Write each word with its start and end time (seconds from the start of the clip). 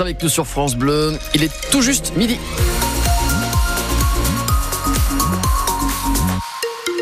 avec 0.00 0.22
nous 0.22 0.28
sur 0.28 0.46
France 0.46 0.76
Bleu. 0.76 1.18
Il 1.34 1.42
est 1.42 1.52
tout 1.70 1.82
juste 1.82 2.12
midi. 2.16 2.38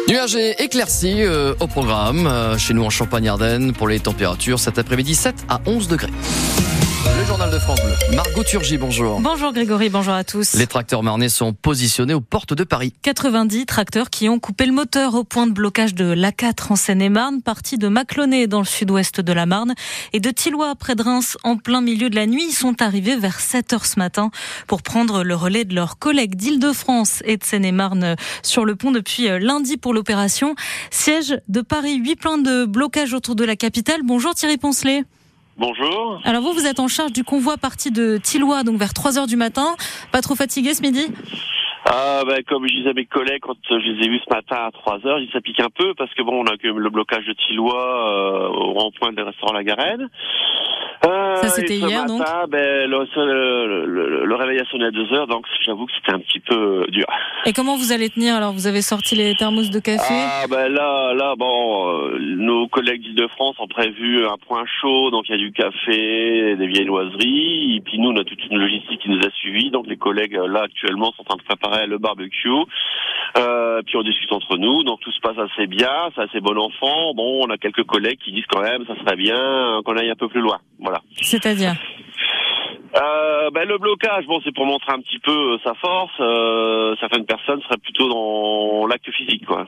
Nuages 0.09 0.37
et 0.37 0.63
éclaircies 0.63 1.23
euh, 1.23 1.55
au 1.61 1.67
programme 1.67 2.27
euh, 2.27 2.57
chez 2.57 2.73
nous 2.73 2.83
en 2.83 2.91
Champagne-Ardenne 2.91 3.73
pour 3.75 3.89
les 3.89 4.01
températures 4.01 4.59
cet 4.59 4.79
après-midi 4.79 5.15
7 5.15 5.35
à 5.49 5.61
11 5.67 5.89
degrés. 5.89 6.09
Le 7.05 7.25
journal 7.25 7.51
de 7.51 7.59
France 7.59 7.81
Bleu. 7.81 8.17
Margot 8.17 8.43
Turgy, 8.43 8.77
bonjour. 8.77 9.21
Bonjour 9.21 9.53
Grégory, 9.53 9.89
bonjour 9.89 10.15
à 10.15 10.25
tous. 10.25 10.55
Les 10.55 10.67
tracteurs 10.67 11.05
marnais 11.05 11.29
sont 11.29 11.53
positionnés 11.53 12.15
aux 12.15 12.21
portes 12.21 12.55
de 12.55 12.65
Paris. 12.65 12.93
90 13.03 13.67
tracteurs 13.67 14.11
qui 14.11 14.29
ont 14.29 14.41
coupé 14.41 14.67
le 14.67 14.73
moteur 14.73 15.15
au 15.15 15.23
point 15.23 15.47
de 15.47 15.53
blocage 15.53 15.95
de 15.95 16.13
l'A4 16.13 16.73
en 16.73 16.77
Seine-et-Marne, 16.77 17.41
partie 17.43 17.79
de 17.79 17.87
Maclonnet 17.87 18.49
dans 18.49 18.59
le 18.59 18.65
sud-ouest 18.65 19.21
de 19.21 19.33
la 19.33 19.47
Marne 19.47 19.75
et 20.13 20.19
de 20.19 20.31
Tillois 20.31 20.75
près 20.75 20.97
de 20.97 21.03
Reims 21.03 21.37
en 21.45 21.57
plein 21.57 21.81
milieu 21.81 22.11
de 22.11 22.17
la 22.17 22.27
nuit. 22.27 22.47
Ils 22.49 22.55
sont 22.55 22.83
arrivés 22.83 23.17
vers 23.17 23.39
7 23.39 23.73
heures 23.75 23.87
ce 23.87 23.99
matin 23.99 24.31
pour 24.67 24.83
prendre 24.83 25.23
le 25.23 25.35
relais 25.37 25.65
de 25.65 25.75
leurs 25.75 25.99
collègues 25.99 26.35
d'Île-de-France 26.35 27.23
et 27.25 27.37
de 27.37 27.45
Seine-et-Marne 27.45 28.17
sur 28.43 28.65
le 28.65 28.75
pont 28.75 28.91
depuis 28.91 29.29
euh, 29.29 29.39
lundi 29.39 29.77
pour 29.77 29.95
l'opération. 29.95 30.57
Siège 30.91 31.39
de 31.49 31.61
Paris, 31.61 31.97
8 31.97 32.17
plans 32.17 32.39
de 32.39 32.65
blocage 32.65 33.15
autour 33.15 33.37
de 33.37 33.45
la 33.45 33.55
capitale. 33.55 34.01
Bonjour 34.05 34.35
Thierry 34.35 34.57
Poncelet. 34.57 35.05
Bonjour. 35.59 36.21
Alors 36.23 36.43
vous, 36.43 36.53
vous 36.53 36.67
êtes 36.67 36.79
en 36.79 36.87
charge 36.87 37.13
du 37.13 37.25
convoi 37.25 37.57
parti 37.57 37.91
de 37.91 38.21
Tillois, 38.23 38.63
donc 38.63 38.79
vers 38.79 38.95
3 38.95 39.19
heures 39.19 39.27
du 39.27 39.35
matin. 39.35 39.75
Pas 40.13 40.21
trop 40.21 40.37
fatigué 40.37 40.73
ce 40.73 40.83
midi? 40.83 41.09
Ah, 41.91 42.23
ben, 42.27 42.43
comme 42.45 42.67
je 42.69 42.75
disais 42.75 42.91
à 42.91 42.93
mes 42.93 43.07
collègues 43.07 43.41
quand 43.41 43.57
je 43.69 43.75
les 43.75 44.05
ai 44.05 44.09
vus 44.09 44.21
ce 44.29 44.35
matin 44.35 44.57
à 44.67 44.71
3 44.71 45.07
heures, 45.07 45.19
ils 45.21 45.31
s'appliquent 45.33 45.61
un 45.61 45.71
peu 45.71 45.95
parce 45.95 46.13
que 46.15 46.23
bon, 46.23 46.43
on 46.43 46.47
a 46.47 46.57
quand 46.57 46.69
même 46.69 46.79
le 46.79 46.91
blocage 46.91 47.25
de 47.27 47.33
Tillois 47.33 47.75
euh, 47.75 48.49
au 48.49 48.73
rond-point 48.73 49.13
des 49.13 49.23
restaurants 49.23 49.55
La 49.55 49.65
Garenne. 49.65 50.09
Euh, 51.07 51.37
Ça 51.37 51.49
c'était 51.49 51.77
hier 51.77 52.03
matin, 52.03 52.07
donc? 52.07 52.51
Ben, 52.51 52.91
le, 52.91 53.87
le, 53.87 54.27
le, 54.27 54.35
réveil 54.35 54.59
a 54.59 54.65
sonné 54.65 54.87
à 54.87 54.91
2 54.91 55.13
heures, 55.13 55.27
donc 55.29 55.47
j'avoue 55.65 55.87
que 55.87 55.93
c'était 55.95 56.13
un 56.13 56.19
petit 56.19 56.41
peu 56.41 56.87
dur. 56.89 57.07
Et 57.47 57.53
comment 57.53 57.77
vous 57.77 57.93
allez 57.93 58.11
tenir? 58.11 58.35
Alors 58.35 58.53
vous 58.53 58.67
avez 58.67 58.83
sorti 58.83 59.15
les 59.15 59.35
thermos 59.37 59.71
de 59.71 59.79
café? 59.79 60.13
Ah 60.13 60.47
ben 60.51 60.69
là, 60.69 61.15
là, 61.15 61.35
bon, 61.37 61.89
euh, 61.89 62.19
nos 62.19 62.67
collègues 62.67 63.03
d'Île-de-France 63.03 63.57
ont 63.61 63.69
prévu 63.69 64.27
un 64.27 64.37
point 64.39 64.65
chaud, 64.81 65.11
donc 65.11 65.29
il 65.29 65.33
y 65.33 65.35
a 65.35 65.39
du 65.39 65.53
café, 65.53 66.57
des 66.57 66.67
viennoiseries, 66.67 67.77
et 67.77 67.81
puis 67.81 67.99
nous 68.01 68.11
on 68.11 68.17
a 68.17 68.25
toute 68.25 68.45
une 68.51 68.59
logistique 68.59 69.01
qui 69.01 69.11
nous 69.11 69.21
a 69.21 69.31
suivis, 69.31 69.71
donc 69.71 69.87
les 69.87 69.97
collègues 69.97 70.35
là 70.35 70.63
actuellement 70.65 71.13
sont 71.13 71.23
en 71.23 71.25
train 71.25 71.37
de 71.37 71.43
préparer 71.43 71.78
le 71.87 71.99
barbecue. 71.99 72.49
Euh, 73.37 73.83
puis 73.87 73.97
on 73.97 74.03
discute 74.03 74.33
entre 74.33 74.57
nous, 74.57 74.83
donc 74.85 75.01
tout 75.01 75.13
se 75.13 75.21
passe 75.21 75.39
assez 75.39 75.67
bien, 75.67 76.11
c'est 76.15 76.23
assez 76.23 76.41
bon 76.41 76.57
enfant. 76.59 77.15
Bon, 77.15 77.47
on 77.47 77.51
a 77.51 77.59
quelques 77.59 77.85
collègues 77.85 78.19
qui 78.19 78.33
disent 78.33 78.47
quand 78.49 78.63
même, 78.63 78.85
ça 78.87 78.97
serait 78.97 79.17
bien 79.17 79.81
qu'on 79.85 79.97
aille 79.97 80.11
un 80.11 80.17
peu 80.17 80.29
plus 80.29 80.41
loin. 80.41 80.59
Voilà. 80.81 81.01
C'est-à-dire 81.21 81.75
euh, 82.97 83.51
ben, 83.51 83.69
le 83.69 83.79
blocage, 83.79 84.27
bon, 84.27 84.41
c'est 84.45 84.55
pour 84.55 84.67
montrer 84.67 84.93
un 84.93 85.01
petit 85.01 85.19
peu 85.19 85.55
euh, 85.55 85.59
sa 85.63 85.75
force. 85.75 86.13
Euh, 86.21 86.97
certaines 87.01 87.27
personnes 87.27 87.61
seraient 87.63 87.79
plutôt 87.79 88.09
dans 88.09 88.87
l'acte 88.87 89.11
physique, 89.11 89.45
quoi. 89.47 89.67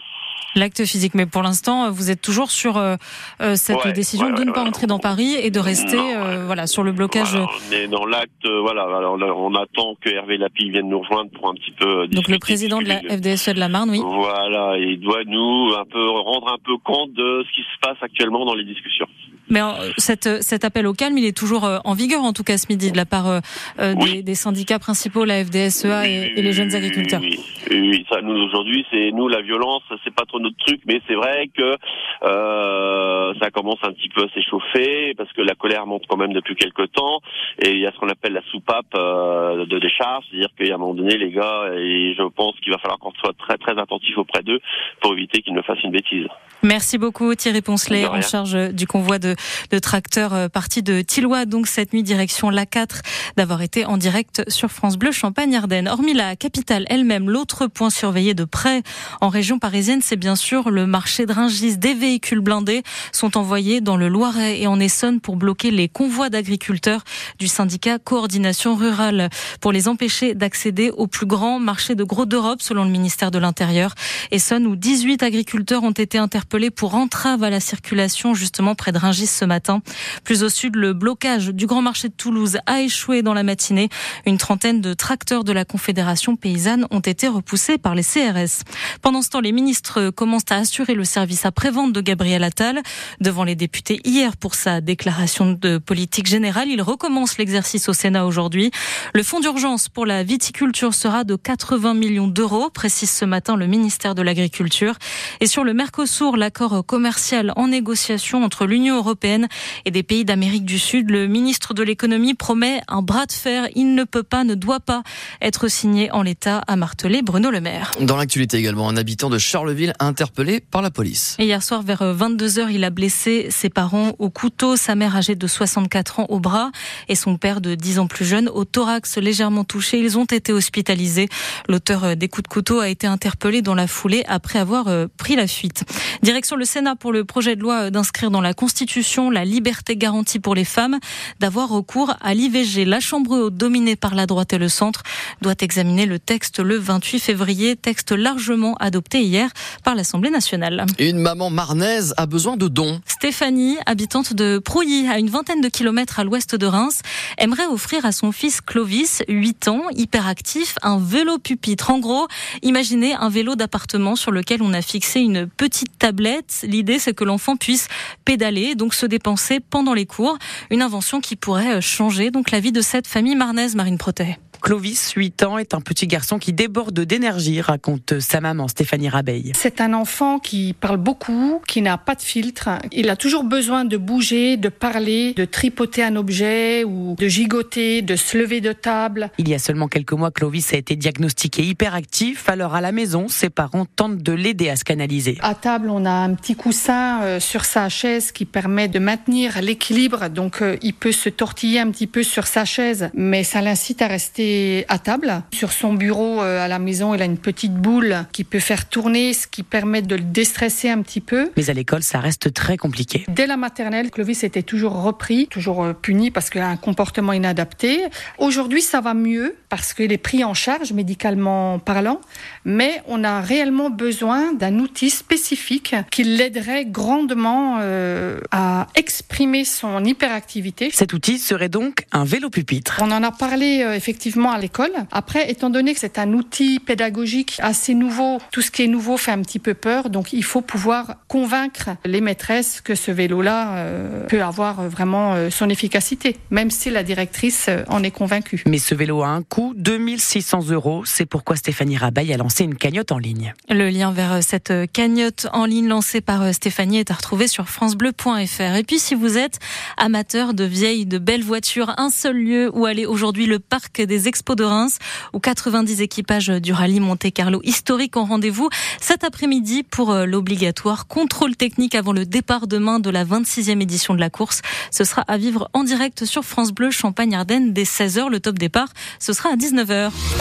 L'acte 0.57 0.85
physique, 0.85 1.15
mais 1.15 1.27
pour 1.27 1.43
l'instant, 1.43 1.91
vous 1.93 2.11
êtes 2.11 2.21
toujours 2.21 2.51
sur 2.51 2.77
euh, 2.77 2.97
euh 3.41 3.55
cette 3.55 3.85
Ouais, 3.85 3.93
décision 3.93 4.27
ouais, 4.27 4.35
de 4.35 4.43
ne 4.45 4.51
pas 4.51 4.65
entrer 4.65 4.87
dans 4.89 4.99
Paris 4.99 5.35
et 5.41 5.51
de 5.51 5.61
rester, 5.61 5.97
Non, 5.97 6.13
euh, 6.25 6.45
voilà, 6.45 6.67
sur 6.67 6.83
le 6.83 6.91
blocage. 6.91 7.31
Voilà, 7.37 7.47
on 7.69 7.73
est 7.73 7.87
dans 7.87 8.05
l'acte, 8.05 8.31
euh, 8.47 8.61
voilà. 8.61 8.83
Alors 8.83 9.17
là, 9.17 9.33
on 9.37 9.55
attend 9.55 9.95
que 10.01 10.11
Hervé 10.11 10.39
Lapille 10.39 10.71
vienne 10.71 10.89
nous 10.89 10.99
rejoindre 11.01 11.31
pour 11.31 11.49
un 11.49 11.55
petit 11.55 11.71
peu. 11.79 11.87
euh, 11.87 12.01
Donc 12.09 12.11
le 12.11 12.37
discuter, 12.37 12.39
président 12.41 12.79
de 12.83 12.89
la 12.89 12.97
discuter 13.01 13.37
FDSE 13.37 13.49
de 13.55 13.61
la 13.61 13.69
Marne, 13.69 13.91
oui. 13.91 14.01
Voilà, 14.05 14.77
et 14.77 14.83
il 14.95 15.01
doit 15.01 15.23
nous 15.25 15.73
un 15.79 15.85
peu 15.85 16.05
rendre 16.11 16.53
un 16.53 16.59
peu 16.65 16.77
compte 16.79 17.13
de 17.13 17.45
ce 17.49 17.55
qui 17.55 17.63
se 17.63 17.79
passe 17.81 17.99
actuellement 18.03 18.45
dans 18.45 18.55
les 18.55 18.65
discussions. 18.65 19.07
Mais 19.49 19.61
euh, 19.61 19.91
cette, 19.99 20.43
cet 20.43 20.65
appel 20.65 20.87
au 20.87 20.93
calme, 20.95 21.19
il 21.19 21.25
est 21.25 21.37
toujours 21.37 21.65
euh, 21.65 21.79
en 21.85 21.95
vigueur, 21.95 22.23
en 22.23 22.33
tout 22.33 22.45
cas 22.45 22.57
ce 22.57 22.67
midi, 22.69 22.93
de 22.93 22.97
la 22.97 23.05
part 23.07 23.27
euh, 23.29 23.41
euh, 23.81 23.95
Oui. 24.01 24.15
des, 24.17 24.23
des 24.23 24.35
syndicats 24.37 24.79
principaux, 24.79 25.25
la 25.25 25.45
FDSEA 25.45 26.09
et, 26.09 26.33
et 26.37 26.43
les 26.43 26.53
jeunes 26.53 26.73
agriculteurs. 26.75 27.21
Oui, 27.21 27.39
oui, 27.79 28.07
ça, 28.11 28.21
nous 28.21 28.35
aujourd'hui, 28.35 28.85
c'est 28.91 29.11
nous 29.13 29.29
la 29.29 29.43
violence, 29.43 29.83
c'est 30.05 30.15
pas 30.15 30.25
trop 30.27 30.41
notre 30.41 30.57
truc, 30.59 30.81
mais 30.87 31.01
c'est 31.07 31.15
vrai 31.15 31.49
que 31.57 31.77
euh, 32.25 33.10
ça 33.41 33.51
commence 33.51 33.79
un 33.83 33.93
petit 33.93 34.09
peu 34.09 34.23
à 34.25 34.29
s'échauffer 34.35 35.15
parce 35.17 35.33
que 35.33 35.43
la 35.43 35.55
colère 35.55 35.87
monte 35.87 36.05
quand 36.09 36.17
même 36.17 36.33
depuis 36.33 36.55
quelques 36.55 36.91
temps 36.93 37.21
et 37.63 37.71
il 37.71 37.79
y 37.79 37.87
a 37.87 37.93
ce 37.93 37.99
qu'on 37.99 38.09
appelle 38.09 38.33
la 38.33 38.43
soupape 38.51 38.87
euh, 38.95 39.67
de 39.67 39.79
décharge, 39.79 40.25
c'est-à-dire 40.31 40.51
qu'à 40.59 40.75
un 40.75 40.79
moment 40.79 40.95
donné, 40.95 41.17
les 41.17 41.31
gars, 41.31 41.71
et 41.77 42.15
je 42.17 42.29
pense 42.29 42.59
qu'il 42.61 42.73
va 42.73 42.79
falloir 42.79 42.99
qu'on 42.99 43.13
soit 43.13 43.35
très 43.39 43.57
très 43.59 43.79
attentif 43.79 44.17
auprès 44.19 44.43
d'eux 44.43 44.61
pour 45.01 45.13
éviter 45.13 45.43
qu'ils 45.43 45.55
ne 45.55 45.63
fassent 45.63 45.83
une 45.83 45.93
bêtise. 45.93 46.27
Merci 46.63 46.99
beaucoup 46.99 47.35
Thierry 47.35 47.63
Poncelet 47.63 48.07
en 48.07 48.21
charge 48.21 48.55
euh, 48.55 48.69
du 48.71 48.87
convoi 48.87 49.19
de, 49.19 49.35
de 49.71 49.79
tracteurs 49.79 50.35
euh, 50.35 50.49
parti 50.49 50.83
de 50.83 51.01
Tillois, 51.01 51.47
donc 51.47 51.67
cette 51.67 51.93
nuit 51.93 52.03
direction 52.03 52.51
l'A4, 52.51 53.01
d'avoir 53.37 53.63
été 53.63 53.87
en 53.87 53.97
direct 53.97 54.49
sur 54.49 54.69
France 54.71 54.99
Bleu 54.99 55.13
Champagne-Ardenne. 55.13 55.89
Hormis 55.89 56.15
la 56.15 56.37
capitale 56.37 56.85
elle-même, 56.89 57.31
l'autre 57.31 57.67
point 57.67 57.91
surveillé 57.91 58.35
de 58.35 58.45
près 58.45 58.83
en 59.21 59.29
région 59.29 59.59
parisienne, 59.59 60.01
c'est 60.03 60.17
bien 60.17 60.37
sûr 60.37 60.71
le 60.71 60.87
marché 60.87 61.27
de 61.27 61.33
Rungis. 61.33 61.79
Des 61.79 61.95
véhicules 61.95 62.41
blindés 62.41 62.83
sont 63.21 63.37
envoyés 63.37 63.83
dans 63.83 63.99
le 63.99 64.09
Loiret 64.09 64.63
et 64.63 64.67
en 64.67 64.81
Essonne 64.81 65.21
pour 65.21 65.37
bloquer 65.37 65.71
les 65.71 65.91
convois 65.91 66.31
d'agriculteurs 66.31 67.05
du 67.39 67.49
syndicat 67.49 67.99
Coordination 67.99 68.75
Rurale 68.75 69.29
pour 69.61 69.73
les 69.73 69.89
empêcher 69.89 70.35
d'accéder 70.35 70.91
au 70.91 71.07
plus 71.07 71.27
grand 71.27 71.59
marché 71.59 71.95
de 71.95 72.03
gros 72.03 72.25
d'Europe 72.25 72.63
selon 72.63 72.83
le 72.85 72.91
ministère 72.91 73.31
de 73.31 73.39
l'Intérieur. 73.39 73.95
Essonne 74.31 74.67
où 74.67 74.75
18 74.75 75.23
agriculteurs 75.23 75.83
ont 75.83 75.91
été 75.91 76.17
interpellés 76.17 76.71
pour 76.71 76.95
entrave 76.95 77.43
à 77.43 77.51
la 77.51 77.61
circulation 77.61 78.33
justement 78.33 78.75
près 78.75 78.91
de 78.91 78.97
Rungis 78.97 79.27
ce 79.27 79.45
matin. 79.45 79.83
Plus 80.25 80.43
au 80.43 80.49
sud, 80.49 80.77
le 80.77 80.95
blocage 80.95 81.49
du 81.49 81.67
grand 81.67 81.83
marché 81.83 82.09
de 82.09 82.15
Toulouse 82.15 82.57
a 82.65 82.81
échoué 82.81 83.21
dans 83.21 83.35
la 83.35 83.43
matinée. 83.43 83.91
Une 84.25 84.39
trentaine 84.39 84.81
de 84.81 84.95
tracteurs 84.95 85.45
de 85.45 85.53
la 85.53 85.67
Confédération 85.67 86.37
paysanne 86.37 86.87
ont 86.91 87.01
été 87.01 87.29
repoussés 87.29 87.77
par 87.77 87.95
les 87.95 88.03
CRS. 88.03 88.65
Pendant 89.03 89.21
ce 89.21 89.29
temps, 89.29 89.41
les 89.41 89.53
ministres 89.53 90.09
commencent 90.09 90.51
à 90.51 90.57
assurer 90.57 90.95
le 90.95 91.05
service 91.05 91.45
après-vente 91.45 91.93
de 91.93 92.01
Gabriel 92.01 92.45
Attal 92.45 92.81
devant 93.21 93.45
les 93.45 93.55
députés 93.55 94.01
hier 94.05 94.37
pour 94.37 94.55
sa 94.55 94.81
déclaration 94.81 95.53
de 95.53 95.79
politique 95.79 96.27
générale. 96.27 96.69
Il 96.69 96.83
recommence 96.83 97.39
l'exercice 97.39 97.89
au 97.89 97.93
Sénat 97.93 98.27
aujourd'hui. 98.27 98.71
Le 99.15 99.23
fonds 99.23 99.41
d'urgence 99.41 99.89
pour 99.89 100.07
la 100.07 100.23
viticulture 100.23 100.95
sera 100.95 101.25
de 101.25 101.37
80 101.37 101.95
millions 101.95 102.29
d'euros, 102.29 102.71
précise 102.71 103.11
ce 103.11 103.25
matin 103.25 103.57
le 103.57 103.67
ministère 103.67 104.15
de 104.15 104.23
l'Agriculture. 104.23 104.95
Et 105.41 105.47
sur 105.47 105.65
le 105.65 105.75
Mercosur, 105.75 106.37
l'accord 106.37 106.85
commercial 106.85 107.53
en 107.57 107.69
négociation 107.69 108.45
entre 108.45 108.67
l'Union 108.67 108.97
européenne 108.97 109.49
et 109.85 109.91
des 109.91 110.03
pays 110.03 110.25
d'Amérique 110.25 110.65
du 110.65 110.79
Sud, 110.79 111.11
le 111.11 111.27
ministre 111.27 111.75
de 111.75 111.83
l'économie 111.83 112.35
promet 112.35 112.81
un 112.89 113.03
bras 113.03 113.27
de 113.27 113.33
fer. 113.33 113.69
Il 113.75 113.95
ne 113.95 114.05
peut 114.05 114.23
pas, 114.23 114.45
ne 114.45 114.55
doit 114.55 114.81
pas 114.81 115.03
être 115.41 115.69
signé 115.69 116.11
en 116.11 116.23
l'état, 116.23 116.59
a 116.67 116.77
martelé 116.77 117.23
Bruno 117.23 117.51
Le 117.51 117.61
Maire. 117.61 117.93
Dans 118.01 118.17
l'actualité 118.17 118.59
également, 118.59 118.89
un 118.89 118.97
habitant 118.97 119.31
de 119.31 119.39
Charleville 119.39 119.95
interpellé 119.99 120.61
par 120.61 120.83
la 120.83 120.91
police. 120.91 121.37
Et 121.39 121.45
hier 121.45 121.63
soir, 121.63 121.83
vers 121.83 122.03
22h, 122.03 122.69
il 122.71 122.85
a 122.85 122.91
blessé 123.01 123.47
ses 123.49 123.71
parents 123.71 124.13
au 124.19 124.29
couteau, 124.29 124.77
sa 124.77 124.95
mère 124.95 125.17
âgée 125.17 125.35
de 125.35 125.47
64 125.47 126.21
ans 126.21 126.27
au 126.29 126.39
bras 126.39 126.71
et 127.09 127.15
son 127.15 127.39
père 127.39 127.63
de 127.63 127.75
10 127.75 127.99
ans 127.99 128.07
plus 128.07 128.27
jeune 128.27 128.51
au 128.51 128.67
thorax 128.67 129.17
légèrement 129.17 129.65
touché. 129.65 129.99
Ils 129.99 130.19
ont 130.19 130.27
été 130.27 130.53
hospitalisés. 130.53 131.31
L'auteur 131.67 132.15
des 132.15 132.29
coups 132.29 132.43
de 132.43 132.53
couteau 132.53 132.79
a 132.81 132.91
été 132.91 133.07
interpellé 133.07 133.63
dans 133.63 133.75
la 133.75 133.87
foulée 133.87 134.23
après 134.29 134.59
avoir 134.59 134.89
euh, 134.89 135.07
pris 135.17 135.35
la 135.35 135.47
fuite. 135.47 135.85
Direction 136.23 136.57
le 136.57 136.67
Sénat 136.67 136.95
pour 136.95 137.11
le 137.11 137.25
projet 137.25 137.57
de 137.57 137.63
loi 137.63 137.91
d'inscrire 137.91 138.31
dans 138.31 138.43
la 138.43 138.53
Constitution 138.53 139.31
la 139.31 139.47
liberté 139.47 139.97
garantie 139.97 140.39
pour 140.39 140.55
les 140.55 140.67
femmes 140.67 140.99
d'avoir 141.39 141.71
recours 141.71 142.15
à 142.21 142.35
l'IVG. 142.35 142.85
La 142.85 143.01
Chambre 143.01 143.31
haute, 143.31 143.57
dominée 143.57 143.97
par 143.97 144.15
la 144.15 144.27
droite 144.27 144.53
et 144.53 144.59
le 144.59 144.69
centre, 144.69 145.05
doit 145.41 145.55
examiner 145.61 146.05
le 146.05 146.19
texte 146.19 146.61
le 146.61 146.77
28 146.77 147.19
février, 147.19 147.77
texte 147.77 148.13
largement 148.13 148.75
adopté 148.75 149.23
hier 149.23 149.49
par 149.85 149.95
l'Assemblée 149.95 150.29
nationale. 150.29 150.85
Une 150.99 151.19
maman 151.19 151.49
marnaise 151.49 152.13
a 152.19 152.27
besoin 152.27 152.59
de 152.59 152.69
dons. 152.69 152.90
Stéphanie, 153.07 153.77
habitante 153.87 154.33
de 154.35 154.59
Prouilly, 154.59 155.09
à 155.09 155.19
une 155.19 155.31
vingtaine 155.31 155.61
de 155.61 155.69
kilomètres 155.69 156.19
à 156.19 156.25
l'ouest 156.25 156.55
de 156.55 156.67
Reims, 156.67 157.03
aimerait 157.39 157.67
offrir 157.67 158.05
à 158.05 158.13
son 158.13 158.33
fils 158.33 158.61
Clovis, 158.61 159.23
8 159.29 159.69
ans, 159.69 159.83
hyperactif, 159.95 160.77
un 160.83 160.99
vélo 160.99 161.39
pupitre. 161.39 161.91
En 161.91 161.99
gros, 161.99 162.29
imaginez 162.63 163.15
un 163.15 163.29
vélo 163.29 163.57
d'appartement 163.57 164.17
sur 164.17 164.31
lequel 164.31 164.63
on 164.63 164.73
a 164.73 164.83
fixé 164.83 165.21
une 165.21 165.47
petite 165.47 165.99
tablette. 165.99 166.65
L'idée, 166.65 166.99
c'est 166.99 167.15
que 167.15 167.25
l'enfant 167.25 167.57
puisse 167.57 167.89
pédaler, 168.25 168.75
donc 168.75 168.95
se 168.95 169.07
dépenser 169.07 169.61
pendant 169.61 169.95
les 169.95 170.07
cours. 170.07 170.39
Une 170.71 170.83
invention 170.83 171.21
qui 171.21 171.37
pourrait 171.37 171.81
changer 171.81 172.31
donc 172.31 172.51
la 172.51 172.61
vie 172.61 172.73
de 172.73 172.81
cette 172.81 173.07
famille 173.07 173.37
marnaise, 173.37 173.75
Marine 173.75 173.99
Protet. 173.99 174.39
Clovis, 174.61 175.13
8 175.17 175.43
ans, 175.43 175.59
est 175.59 175.75
un 175.75 175.81
petit 175.81 176.07
garçon 176.07 176.39
qui 176.39 176.53
déborde 176.53 177.01
d'énergie, 177.01 177.61
raconte 177.61 178.21
sa 178.21 178.41
maman 178.41 178.69
Stéphanie 178.69 179.09
Rabeille. 179.09 179.53
C'est 179.57 179.81
un 179.81 179.95
enfant 179.95 180.39
qui 180.39 180.75
parle 180.79 180.99
beaucoup, 180.99 181.61
qui 181.67 181.83
n'a 181.83 181.97
pas 181.99 182.15
de 182.15 182.23
filtre. 182.23 182.69
Il 182.93 183.09
a 183.09 183.17
toujours 183.17 183.45
besoin 183.45 183.85
de 183.85 183.97
bouger, 183.97 184.57
de 184.57 184.69
parler, 184.69 185.33
de 185.35 185.45
tripoter 185.45 186.03
un 186.03 186.17
objet 186.17 186.85
ou 186.85 187.17
de 187.19 187.27
gigoter, 187.27 188.03
de 188.03 188.17
se 188.17 188.37
lever 188.37 188.61
de 188.61 188.73
table. 188.73 189.31
Il 189.39 189.49
y 189.49 189.55
a 189.55 189.59
seulement 189.59 189.89
quelques 189.89 190.13
mois, 190.13 190.31
Clovis 190.31 190.73
a 190.73 190.77
été 190.77 190.95
diagnostiqué 190.95 191.63
hyperactif. 191.63 192.49
Alors 192.49 192.75
à 192.75 192.81
la 192.81 192.93
maison, 192.93 193.29
ses 193.29 193.51
parents 193.51 193.87
tentent 193.87 194.23
de 194.23 194.33
l'aider 194.33 194.69
à 194.69 194.77
se 194.77 194.85
canaliser. 194.85 195.39
À 195.41 195.55
table, 195.55 195.89
on 195.91 196.05
a 196.05 196.11
un 196.11 196.35
petit 196.35 196.55
coussin 196.55 197.23
euh, 197.23 197.41
sur 197.41 197.65
sa 197.65 197.89
chaise 197.89 198.31
qui 198.31 198.45
permet 198.45 198.89
de 198.89 198.99
maintenir 198.99 199.63
l'équilibre. 199.63 200.29
Donc 200.29 200.61
euh, 200.61 200.77
il 200.83 200.95
peut 200.95 201.13
se 201.13 201.29
tortiller 201.29 201.81
un 201.81 201.91
petit 201.91 202.07
peu 202.07 202.23
sur 202.23 202.47
sa 202.47 202.65
chaise, 202.65 203.11
mais 203.15 203.43
ça 203.43 203.63
l'incite 203.63 204.03
à 204.03 204.07
rester 204.07 204.50
à 204.89 204.99
table. 204.99 205.43
Sur 205.53 205.73
son 205.73 205.95
bureau 205.95 206.43
euh, 206.43 206.65
à 206.65 206.69
la 206.69 206.79
maison, 206.79 207.15
il 207.15 207.23
a 207.23 207.25
une 207.25 207.39
petite 207.39 207.75
boule 207.75 208.25
qui 208.33 208.45
peut 208.45 208.59
faire 208.59 208.89
tourner, 208.89 209.33
ce 209.33 209.47
qui 209.47 209.63
permet 209.63 210.03
de 210.03 210.15
le 210.17 210.23
déstresser 210.23 210.89
un 210.89 211.03
petit 211.03 211.21
peu. 211.21 211.51
Mais 211.57 211.71
à 211.71 211.73
l'école, 211.73 212.03
ça 212.03 212.21
reste 212.21 212.53
très 212.53 212.77
compliqué. 212.77 213.25
Dès 213.29 213.47
la 213.47 213.57
maternelle, 213.57 214.11
Clovis 214.11 214.45
était 214.45 214.63
toujours 214.63 215.03
repris, 215.03 215.47
toujours 215.49 215.95
puni 215.95 216.31
parce 216.31 216.51
qu'il 216.51 216.61
a 216.61 216.69
un 216.69 216.77
comportement 216.77 217.33
inadapté. 217.33 218.01
Aujourd'hui, 218.39 218.83
ça 218.83 219.01
va 219.01 219.15
mieux 219.15 219.57
parce 219.71 219.95
qu'il 219.95 220.13
est 220.13 220.19
pris 220.19 220.45
en 220.45 220.53
charge 220.53 220.93
médicalement 220.93 221.79
parlant, 221.79 222.21
mais 222.65 223.01
on 223.07 223.25
a 223.25 223.41
réellement 223.41 223.89
besoin 223.89 224.53
d'un 224.53 224.79
outil 224.81 225.09
spécifique 225.11 225.95
qui 226.11 226.25
l'aiderait 226.25 226.85
grandement 226.85 227.79
euh, 227.81 228.41
à 228.51 228.89
exprimer 228.97 229.65
son 229.65 230.05
hyperactivité. 230.05 230.91
Cet 230.93 231.13
outil 231.13 231.39
serait 231.39 231.69
donc 231.69 232.05
un 232.13 232.25
vélo 232.25 232.51
pupitre. 232.51 232.99
On 233.01 233.13
en 233.13 233.23
a 233.23 233.31
parlé 233.31 233.83
euh, 233.83 233.95
effectivement 233.95 234.51
à 234.51 234.59
l'école. 234.59 234.93
Après, 235.13 235.51
étant 235.51 235.71
donné 235.71 235.95
que 235.95 236.01
c'est 236.01 236.19
un 236.19 236.33
outil 236.33 236.81
pédagogique 236.81 237.59
assez 237.63 237.95
nouveau, 237.95 238.39
tout 238.51 238.63
ce 238.63 238.73
qui 238.73 238.83
est 238.83 238.89
nouveau 238.89 239.17
fait 239.17 239.31
un 239.31 239.41
petit 239.43 239.61
peu 239.61 239.75
peur, 239.75 240.11
donc 240.11 240.33
il 240.33 240.45
faut 240.45 240.63
pouvoir 240.63 241.15
convaincre 241.29 241.91
les 242.05 242.21
maîtresses 242.21 242.81
que 242.81 242.97
ce 242.97 243.13
vélo-là 243.13 243.77
euh, 243.77 244.27
peut 244.27 244.43
avoir 244.43 244.89
vraiment 244.89 245.51
son 245.51 245.69
efficacité, 245.69 246.37
même 246.51 246.71
si 246.71 246.91
la 246.91 247.05
directrice 247.05 247.71
en 247.89 248.03
est 248.03 248.11
convaincue. 248.11 248.65
Mais 248.67 248.79
ce 248.79 248.97
vélo 248.97 249.23
a 249.23 249.29
un 249.29 249.43
coût, 249.43 249.60
2600 249.77 250.71
euros. 250.71 251.05
C'est 251.05 251.27
pourquoi 251.27 251.57
Stéphanie 251.57 251.97
Rabaille 251.97 252.33
a 252.33 252.37
lancé 252.37 252.65
une 252.65 252.75
cagnotte 252.75 253.13
en 253.13 253.19
ligne. 253.19 253.55
Le 253.69 253.89
lien 253.91 254.13
vers 254.13 254.43
cette 254.43 254.73
cagnotte 254.93 255.47
en 255.53 255.65
ligne 255.65 255.89
lancée 255.89 256.21
par 256.21 256.53
Stéphanie 256.55 256.99
est 256.99 257.11
à 257.11 257.15
retrouver 257.15 257.49
sur 257.49 257.69
francebleu.fr. 257.69 258.77
Et 258.77 258.85
puis 258.85 258.99
si 258.99 259.15
vous 259.15 259.39
êtes 259.39 259.59
amateur 259.97 260.55
de 260.55 260.65
vieilles, 260.65 261.07
de 261.07 261.19
belles 261.19 261.45
voitures, 261.45 261.95
un 261.99 262.11
seul 262.11 262.37
lieu 262.37 262.71
où 262.73 262.87
aller 262.87 263.07
aujourd'hui, 263.07 263.47
le 263.47 263.59
parc 263.59 264.01
des 264.01 264.29
Expos 264.29 264.57
de 264.57 264.65
Reims, 264.65 264.99
où 265.33 265.41
90 265.41 266.01
équipages 266.01 266.49
du 266.49 266.73
rallye 266.73 267.01
Monte 267.01 267.31
Carlo 267.33 267.61
historique 267.65 268.17
ont 268.17 268.25
rendez-vous 268.25 268.69
cet 269.01 269.25
après-midi 269.25 269.83
pour 269.83 270.11
euh, 270.11 270.27
l'obligatoire 270.27 271.07
contrôle 271.07 271.57
technique 271.57 271.95
avant 271.95 272.13
le 272.13 272.27
départ 272.27 272.67
demain 272.67 272.99
de 272.99 273.11
la 273.11 273.25
26e 273.25 273.81
édition 273.81 274.15
de 274.15 274.21
la 274.21 274.31
course. 274.31 274.63
Ce 274.91 275.05
sera 275.05 275.23
à 275.23 275.37
vivre 275.37 275.69
en 275.73 275.85
direct 275.85 276.25
sur 276.25 276.45
France 276.45 276.73
Bleu 276.73 276.91
Champagne-Ardenne 276.91 277.73
dès 277.73 277.85
16h. 277.85 278.31
Le 278.31 278.41
top 278.41 278.59
départ, 278.59 278.89
ce 279.19 279.33
sera 279.33 279.50
à 279.51 279.57
19h. 279.57 280.31